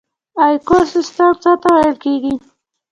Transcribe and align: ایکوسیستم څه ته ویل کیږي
ایکوسیستم 0.43 1.33
څه 1.43 1.51
ته 1.61 1.69
ویل 1.75 1.95
کیږي 2.03 2.33